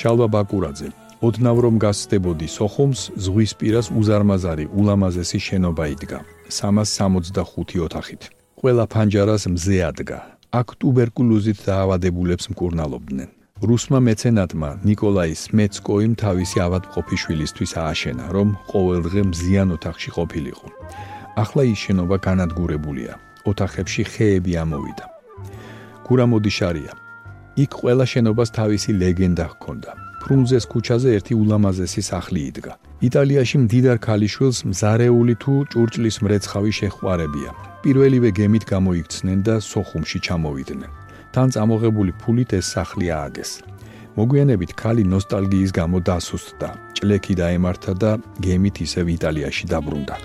შალვა 0.00 0.26
ბაკურაძე 0.34 0.88
ოდნავ 1.20 1.56
რომ 1.64 1.74
გასწდებოდი 1.84 2.48
სოხუმს, 2.48 3.00
ზღვის 3.24 3.52
პირას 3.60 3.86
უზარმაზარი 3.92 4.64
ულამაზესი 4.72 5.38
შენობა 5.46 5.84
იდგა 5.94 6.18
365 6.48 7.76
ოთახით. 7.86 8.22
ყველა 8.60 8.84
ფანჯარას 8.92 9.44
მზე 9.54 9.76
ადგა. 9.90 10.39
აქ 10.50 10.72
ტუბერკულოზით 10.82 11.58
დაავადებულებს 11.62 12.50
მკურნალობდნენ. 12.50 13.28
რუსმა 13.70 13.98
მეცენატმა 14.02 14.70
ნიკოლაი 14.88 15.34
სმეცკოიმ 15.44 16.12
თავისი 16.22 16.58
ავადმყოფიშვილისთვის 16.66 17.72
ააშენა, 17.84 18.24
რომ 18.34 18.48
ყოველდღე 18.72 19.22
მზიან 19.30 19.68
ოთახში 19.76 20.10
ყოფილიყო. 20.16 20.66
ახლა 21.42 21.62
ის 21.72 21.78
შენობა 21.84 22.16
განადგურებულია. 22.26 23.12
ოთახებში 23.50 24.02
ხეები 24.12 24.52
ამოვიდა. 24.62 25.06
გურამოდიშარია. 26.06 26.92
იქ 27.62 27.70
ყველა 27.80 28.04
შენობას 28.12 28.48
თავისი 28.58 28.90
ლეგენდა 29.02 29.46
ჰქონდა. 29.54 29.90
ფრუნზეს 30.20 30.64
ქუჩაზე 30.72 31.08
ერთი 31.16 31.34
ულამაზესი 31.42 32.02
სახლი 32.10 32.40
იდგა. 32.50 32.72
იტალიაში 33.08 33.56
მდიდარ 33.64 33.98
ქალიშვილს 34.06 34.58
მზარეული 34.70 35.34
თუ 35.42 35.52
ჭურჭლის 35.72 36.16
მრეცხავი 36.24 36.72
შეხვარებია. 36.80 37.69
პირველივე 37.84 38.30
გემით 38.38 38.64
გამოიქცნენ 38.68 39.38
და 39.48 39.54
სოხუმში 39.64 40.18
ჩამოვიდნენ. 40.26 40.90
თან 41.34 41.48
წამოღებული 41.54 42.12
ფულით 42.20 42.50
ეს 42.58 42.66
სახლი 42.76 43.06
ააგეს. 43.08 43.50
მოგვიანებით 44.18 44.70
ქალი 44.80 45.04
ნოსტალგიის 45.12 45.70
გამო 45.78 45.98
დასუსტდა. 46.08 46.68
ჭლექი 46.96 47.34
დაემართა 47.40 47.92
და 48.02 48.10
გემით 48.44 48.76
ისევ 48.86 49.06
იტალიაში 49.16 49.64
დაბრუნდა. 49.72 50.16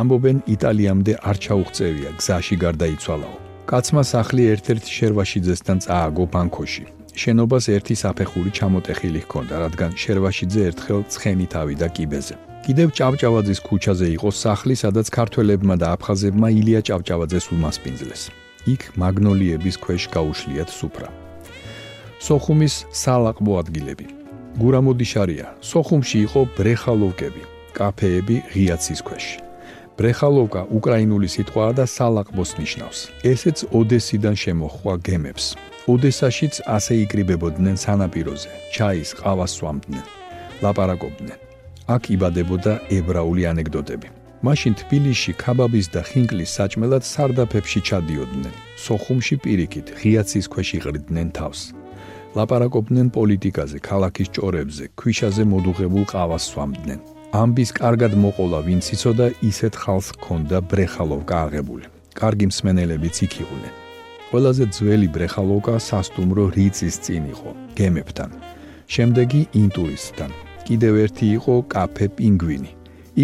ამბობენ 0.00 0.36
იტალიამდე 0.54 1.12
არ 1.28 1.36
ჩაუღწევია, 1.44 2.10
გზაში 2.20 2.56
გარდაიცვალაო. 2.64 3.36
კაცმა 3.70 4.02
სახლი 4.14 4.42
ერთ-ერთ 4.54 4.84
შერვაშიძესთან 4.96 5.78
წააგო 5.84 6.24
ბანკოში. 6.32 6.84
შენობას 7.22 7.64
ერთი 7.76 7.94
საფეხური 8.02 8.50
ჩამოტეხილი 8.58 9.20
ჰქონდა, 9.24 9.54
რადგან 9.64 9.90
შერვაშიძე 10.02 10.60
ერთხელ 10.68 11.00
ცხენით 11.12 11.52
ავიდა 11.62 11.88
კიბეზე. 11.96 12.51
კიდევ 12.62 12.88
ჭავჭავაძის 12.94 13.60
ქუჩაზე 13.66 14.06
იყო 14.16 14.30
სახლი, 14.30 14.74
სადაც 14.78 15.06
ქართველებმა 15.10 15.74
და 15.82 15.86
აფხაზებმა 15.98 16.48
ილია 16.54 16.80
ჭავჭავაძეს 16.86 17.46
უმასპინძლეს. 17.54 18.22
იქ 18.70 18.82
მაგნოლიების 19.02 19.76
ქვეშ 19.82 20.02
გაუშლიათ 20.14 20.70
სუფრა. 20.70 21.08
სოხუმის 22.22 22.74
სალაყბო 23.02 23.52
ადგილები. 23.62 24.06
გურამოდიშარია. 24.62 25.46
სოხუმში 25.58 26.18
იყო 26.26 26.40
ბრეხალოვკები, 26.56 27.42
კაფეები 27.74 28.36
ღიაცის 28.54 29.00
ქვეშ. 29.06 29.26
ბრეხალოვკა 29.98 30.62
უკრაინული 30.78 31.28
სიტყვაა 31.34 31.72
და 31.78 31.84
სალაყბოს 31.96 32.50
ნიშნავს. 32.62 32.98
ესეც 33.32 33.58
ოდესიდან 33.74 34.34
შემოხვა 34.42 34.94
გემებს. 35.06 35.44
ოდესაშიც 35.92 36.54
ასე 36.76 36.94
იკრიბებოდნენ 37.04 37.76
სანაპიროზე, 37.84 38.50
ჩაის 38.74 39.10
ყავას 39.18 39.52
სვამდნენ, 39.58 40.04
ლაპარაკობდნენ. 40.62 41.51
აქ 41.88 42.02
იბადებოდა 42.14 42.72
ებრაული 42.98 43.42
ანეკდოტები. 43.50 44.08
მაშინ 44.42 44.72
თბილისში 44.74 45.32
ქაბაბის 45.38 45.86
და 45.94 46.00
ხინკლის 46.02 46.50
საჭმელად 46.58 47.02
სარდაფებში 47.06 47.80
ჩადიოდნენ. 47.88 48.54
სოხუმში 48.84 49.36
პირიქით 49.44 49.86
ღიაცის 50.00 50.46
ქვეშ 50.52 50.68
იყრიდნენ 50.78 51.28
თავს. 51.38 51.60
ლაპარაკობდნენ 52.36 53.08
პოლიტიკაზე, 53.16 53.78
ქალაქის 53.88 54.28
ჭორებზე, 54.34 54.84
ქვიშაზე 54.98 55.42
მოდუღებულ 55.52 56.04
ყავას 56.12 56.44
სვამდნენ. 56.50 57.00
ამბის 57.32 57.70
კარგად 57.80 58.12
მოყოლა 58.22 58.60
ვინც 58.66 58.84
იცოდა 58.94 59.26
ისეთ 59.50 59.74
ხალხს 59.82 60.08
ქონდა 60.24 60.58
ბრეხალოვკა 60.70 61.36
აღებული. 61.46 61.86
კარგი 62.18 62.46
მსმენელებიც 62.50 63.16
იქ 63.26 63.32
იყვნენ. 63.42 63.72
ყველაზე 64.30 64.64
ძველი 64.76 65.08
ბრეხალოვკა 65.14 65.74
სასტუმრო 65.88 66.44
რიწის 66.56 66.96
წინ 67.04 67.24
იყო, 67.34 67.50
გემებთან. 67.78 68.30
შემდეგი 68.94 69.42
ინტურისტთან. 69.62 70.30
კიდევ 70.66 70.94
ერთი 71.04 71.26
იყო 71.38 71.54
კაფე 71.72 72.06
პინგვინი. 72.16 72.72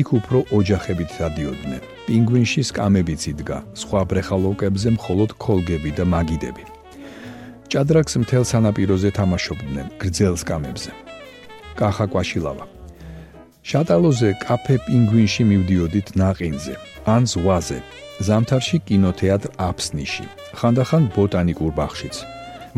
იქ 0.01 0.09
უფრო 0.19 0.39
ოჯახებით 0.59 1.11
დადიოდნენ. 1.21 1.83
პინგვინში 2.07 2.63
სკამებიც 2.71 3.23
იდგა, 3.33 3.59
სხვა 3.81 4.01
ბრეხალოვკებზე 4.11 4.89
მხოლოდ 4.97 5.31
ქოლგები 5.45 5.91
და 5.99 6.05
მაგიდები. 6.13 6.65
ჭადრაკს 7.69 8.15
მთელ 8.23 8.45
სანაპიროზე 8.53 9.11
თამაშობდნენ, 9.19 9.87
გრძელ 10.01 10.35
სკამებზე. 10.43 10.91
კახა 11.79 12.07
კვაშილავა. 12.13 12.65
შატალოზე 13.69 14.31
კაფე 14.45 14.77
პინგვინში 14.87 15.43
მივდიოდით 15.51 16.09
ნაყინზე, 16.21 16.75
ან 17.15 17.23
ზღვაზე. 17.33 17.79
ზამთარში 18.27 18.79
კინოთეატრ 18.89 19.51
აფსნიში, 19.69 20.27
ხანდახან 20.59 21.03
ბოტანიკურ 21.15 21.73
ბაღშიც. 21.79 22.17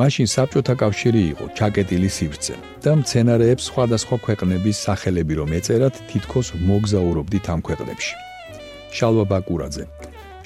მაშინ 0.01 0.27
საბჭოთა 0.35 0.75
კავშირი 0.83 1.23
იყო 1.33 1.47
ჩაკეტილი 1.59 2.11
სივრცე 2.17 2.55
და 2.85 2.93
მცენარეებს 3.01 3.69
სხვადასხვა 3.71 4.17
ქვეყნების 4.27 4.83
სახელები 4.87 5.35
რომ 5.41 5.51
ეწერათ 5.59 5.95
თითქოს 6.11 6.49
მოგზაურობდით 6.71 7.47
ამ 7.55 7.61
ქვეყნებში 7.69 8.15
შალვა 8.97 9.25
ბაკურაძე 9.33 9.85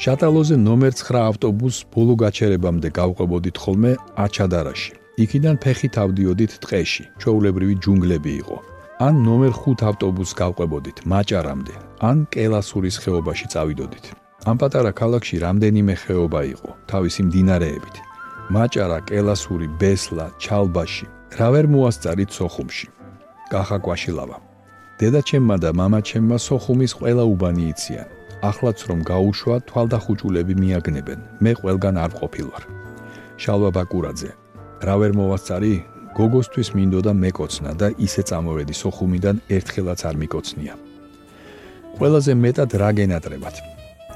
შატალოზე 0.05 0.57
ნომერ 0.69 0.93
9 1.01 1.23
ავტობუს 1.31 1.77
ბოლო 1.95 2.15
გაჩერებამდე 2.25 2.89
გავყვებოდით 3.01 3.57
ხოლმე 3.63 3.93
აჩადარაში 4.27 4.93
იქიდან 5.25 5.57
ფეხით 5.65 5.95
ავდიოდით 6.05 6.53
ტყეში 6.65 7.05
ჩაულებრივი 7.23 7.75
ჯუნგლები 7.85 8.33
იყო 8.43 8.59
ან 9.03 9.25
ნომერ 9.27 9.55
5 9.59 9.83
ავტობუსს 9.91 10.37
გავყვებოდით 10.39 11.03
მაჭარამდე, 11.11 11.75
ან 12.09 12.17
კელასურის 12.31 12.97
ხეობაში 13.03 13.47
წავიდოდით. 13.51 14.07
ამ 14.47 14.57
პატარა 14.61 14.93
ქალაქში 14.95 15.37
რამდენიმე 15.43 15.95
ხეობა 16.03 16.41
იყო, 16.55 16.71
თავისი 16.87 17.21
მდინარეებით. 17.27 18.14
მაჭარა, 18.51 19.01
კელასური, 19.09 19.69
ბესლა, 19.81 20.27
ჩალბაში, 20.39 21.07
რა 21.39 21.49
ვერ 21.55 21.67
მოასწარით 21.73 22.31
სოხუმში. 22.31 22.89
კახა 23.51 23.79
კვაშილავა. 23.85 24.39
დედაჩემმა 25.01 25.57
და 25.65 25.71
მამაჩემმა 25.73 26.37
სოხუმის 26.39 26.93
ყველა 26.99 27.25
უბანი 27.25 27.65
იციან. 27.73 28.09
ახლაც 28.51 28.79
რომ 28.89 29.01
გაუშვა, 29.11 29.57
თვალდახუჭულები 29.69 30.55
მიაგნებენ. 30.63 31.21
მე 31.41 31.53
ყველგან 31.61 31.97
არ 32.05 32.11
ყოფილვარ. 32.21 32.63
შალვა 33.43 33.71
ბაკურაძე. 33.79 34.31
რა 34.87 34.95
ვერ 35.01 35.13
მოასწარი? 35.19 35.75
გოგოსთვის 36.15 36.69
მინდოდა 36.77 37.13
მეკოცნა 37.25 37.71
და 37.81 37.89
ისე 38.07 38.23
წამოვედი 38.29 38.75
სოხუმიდან 38.83 39.37
ერთხელაც 39.57 40.01
არ 40.09 40.17
მიკოცნია. 40.23 40.75
ყველაზე 41.97 42.33
მეტად 42.45 42.71
რა 42.81 42.91
გენატრებათ? 42.99 43.57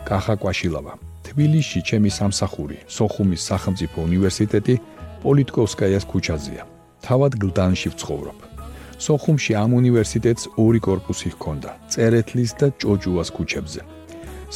კახა 0.09 0.35
კვაშილავა. 0.43 1.08
თბილისში 1.29 1.81
ჩემი 1.89 2.11
სამსახური, 2.19 2.77
სოხუმის 2.89 3.43
სახელმწიფო 3.51 3.99
უნივერსიტეტი 4.09 4.75
პოლიტკოვსკაიას 5.23 6.05
ქუჩაზეა. 6.09 6.63
თავად 7.05 7.33
გლდანში 7.43 7.89
ვცხოვრობ. 7.93 8.39
სოხუმში 8.99 9.53
ამ 9.63 9.71
უნივერსიტეტს 9.81 10.45
ორი 10.65 10.81
корпуსი 10.87 11.31
ჰქონდა, 11.35 11.71
წერეთლის 11.93 12.53
და 12.61 12.67
ჭოჯუას 12.81 13.29
ქუჩებზე. 13.37 13.81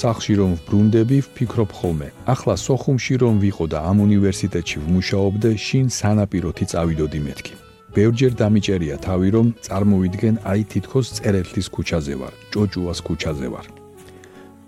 სახლში 0.03 0.35
რომ 0.41 0.51
ვბრუნდები, 0.59 1.19
ვფიქრობ 1.27 1.71
ხოლმე, 1.79 2.09
ახლა 2.35 2.55
სოხუმში 2.67 3.15
რომ 3.23 3.35
ვიყო 3.45 3.65
და 3.73 3.79
ამ 3.91 3.99
უნივერსიტეტში 4.09 4.77
ვმუშაობდე, 4.85 5.51
შინ 5.67 5.87
სანაპიროთი 5.99 6.65
წავიდოდი 6.73 7.21
მეთქი. 7.27 7.55
ბევრჯერ 7.95 8.33
დამიჭერია 8.41 8.97
თავი 9.07 9.29
რომ 9.37 9.47
წარმოვიდგენ 9.67 10.35
აი 10.51 10.63
თითქოს 10.73 11.07
წერეთლის 11.17 11.69
ქუჩაზე 11.75 12.15
ვარ, 12.21 12.35
ჭოჯუას 12.53 12.99
ქუჩაზე 13.07 13.49
ვარ. 13.53 13.67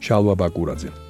შალვა 0.04 0.34
ბაკურაძე 0.42 1.03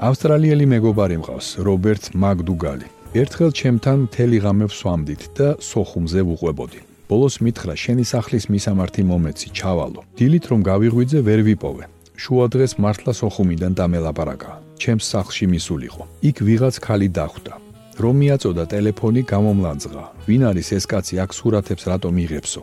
ავსტრალიელი 0.00 0.64
მეგობარი 0.64 1.16
მყავს, 1.20 1.46
რობერტ 1.60 2.04
მაგდუგალი. 2.16 2.86
ერთხელ 3.20 3.50
ჩემთან 3.52 3.98
მთელი 4.08 4.38
ღამე 4.40 4.66
ვსვამდით 4.72 5.22
და 5.36 5.48
სოხუმზე 5.60 6.20
ვუყვებოდი. 6.24 6.80
ბოლოს 7.04 7.36
მითხრა, 7.44 7.74
შენი 7.76 8.04
სახლის 8.08 8.44
მისამართი 8.48 9.02
მომეცი, 9.04 9.48
ჩავალო. 9.52 10.00
დილით 10.16 10.44
რომ 10.50 10.60
გავიღვიძე, 10.70 11.20
ვერ 11.28 11.40
ვიპოვე. 11.48 11.84
შუა 12.16 12.46
დღეს 12.48 12.72
მართლა 12.80 13.12
სოხუმიდან 13.20 13.72
დამელაპარაკა. 13.76 14.50
ჩემს 14.80 15.04
სახლში 15.12 15.46
მისულიყო. 15.52 16.02
იქ 16.28 16.36
ვიღაც 16.48 16.74
ხალი 16.80 17.08
დახვდა. 17.18 17.54
რომ 18.00 18.14
მიაწოდა 18.24 18.64
ტელეფონი 18.72 19.22
გამომლანძღა. 19.32 20.04
ვინ 20.24 20.42
არის 20.48 20.68
ეს 20.80 20.84
კაცი 20.88 21.14
აქ 21.20 21.30
სურათებს 21.36 21.84
რატომ 21.92 22.14
იღებსო? 22.24 22.62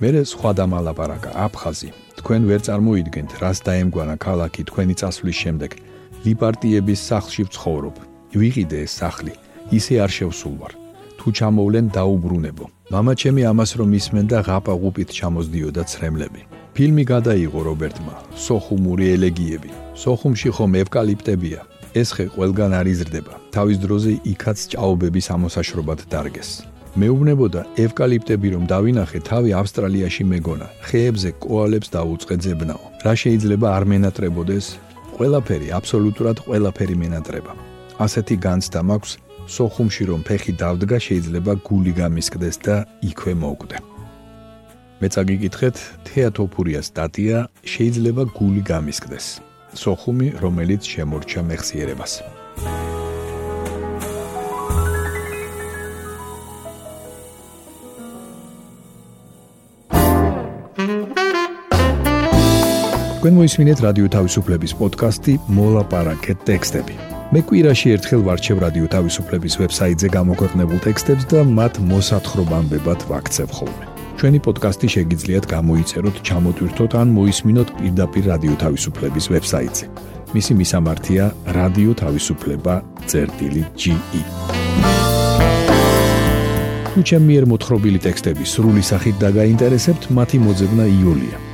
მე 0.00 0.08
სხვა 0.32 0.50
დამალაპარაკა 0.58 1.30
აფხაზი. 1.44 1.90
თქვენ 2.18 2.42
ვერ 2.48 2.60
წარმოიდგენთ, 2.66 3.30
რას 3.42 3.58
დაემგვანა 3.68 4.16
ქალაქი 4.16 4.62
თქვენი 4.68 4.94
წასვლის 5.00 5.36
შემდეგ. 5.44 5.70
ლიპარტიების 6.24 7.00
სახლში 7.10 7.42
ვცხოვრობ. 7.48 7.96
ვიყიდე 8.40 8.78
ეს 8.84 8.92
სახლი, 9.00 9.32
ისე 9.78 9.94
არ 10.04 10.10
შევსულვარ. 10.16 10.72
თუ 11.18 11.28
ჩამოვლენ 11.38 11.86
დაუბრუნებო. 11.96 12.66
მამა 12.92 13.12
ჩემი 13.20 13.42
ამას 13.50 13.70
რომ 13.80 13.90
ისმენდა 14.00 14.38
ღაპაღუპით 14.48 15.08
ჩამოსდიოდა 15.18 15.82
ცრემლები. 15.92 16.40
ფილმი 16.74 17.04
გადაიღო 17.12 17.60
რობერტმა, 17.68 18.14
სოხუმური 18.44 19.04
ელეგიები. 19.16 19.70
სოხუმში 20.02 20.50
ხომ 20.56 20.72
ევკალიპტებია. 20.82 21.60
ეს 21.94 22.08
ხე 22.16 22.26
ყველგან 22.34 22.72
არ 22.80 22.86
იზრდება. 22.94 23.34
თავის 23.54 23.78
დროზე 23.84 24.12
იქაც 24.32 24.58
ჭაობები 24.72 25.20
სამოსაშრობად 25.28 26.00
დარგეს. 26.12 26.50
მეუბნებოდა 27.00 27.60
ევკალიპტები 27.84 28.48
რომ 28.54 28.64
დავინახე 28.70 29.18
თავი 29.28 29.50
ავსტრალიაში 29.60 30.24
მეგონა. 30.32 30.66
ხეებზე 30.88 31.30
კოალებს 31.42 31.88
დაუწყე 31.96 32.36
ძებნაო. 32.44 32.84
რა 33.06 33.14
შეიძლება 33.22 33.66
არ 33.76 33.84
მენატრებოდეს 33.90 34.66
ყველაფერი, 35.14 35.68
აბსოლუტურად 35.78 36.36
ყველაფერი 36.46 36.96
მენატრება. 37.02 37.52
ასეთი 38.04 38.36
განცდა 38.46 38.80
მაქვს 38.90 39.12
სოხუმში 39.46 40.04
რომ 40.10 40.20
ფეხი 40.26 40.52
დავდგა 40.62 40.98
შეიძლება 41.06 41.52
გული 41.68 41.92
გამისკდეს 42.00 42.56
და 42.66 42.76
იქვე 43.10 43.34
მოკვდე. 43.42 43.78
მე 45.00 45.08
წაგიკითხეთ 45.14 45.76
თეატოფურიას 46.08 46.86
სტატია 46.90 47.38
შეიძლება 47.72 48.22
გული 48.38 48.62
გამისკდეს. 48.72 49.26
სოხუმი 49.82 50.28
რომელიც 50.42 50.82
შემორჩა 50.92 51.40
მეხსიერებას. 51.50 52.12
თქვენ 63.24 63.38
მოისმინეთ 63.40 63.80
რადიო 63.80 64.08
თავისუფლების 64.12 64.72
პოდკასტი 64.76 65.32
მოლაპარაკეთ 65.56 66.38
ტექსტები. 66.44 66.94
მე 67.32 67.40
კვირაში 67.48 67.88
ერთხელ 67.96 68.20
ვარჩევ 68.26 68.58
რადიო 68.64 68.86
თავისუფლების 68.94 69.54
ვებსაიტზე 69.60 70.08
გამოქვეყნებულ 70.16 70.78
ტექსტებს 70.84 71.24
და 71.32 71.40
მათ 71.58 71.74
მოსათხრობამდე 71.88 72.78
ვაქცევ 72.84 73.48
ხოლმე. 73.56 73.84
ჩვენი 74.20 74.38
პოდკასტი 74.44 74.88
შეგიძლიათ 74.96 75.44
გამოიწეროთ, 75.54 76.16
ჩამოტვირთოთ 76.28 76.92
ან 77.00 77.08
მოისმინოთ 77.16 77.68
პირდაპირ 77.80 78.24
რადიო 78.32 78.54
თავისუფლების 78.64 79.24
ვებსაიტზე. 79.32 79.84
მისი 80.36 80.52
მისამართია 80.60 81.24
რადიო 81.56 81.92
თავისუფლება.ge. 82.04 83.92
თუ 86.92 87.00
ჩემი 87.08 87.26
მიერ 87.30 87.44
მოთხრობილი 87.48 87.98
ტექსტები 88.04 88.44
სრული 88.52 88.82
სახით 88.84 89.16
დაგაინტერესებთ, 89.24 90.12
მათი 90.12 90.36
მოძებნა 90.44 90.84
იულია. 91.00 91.53